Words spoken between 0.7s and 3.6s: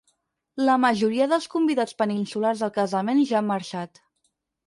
majoria dels convidats peninsulars al casament ja han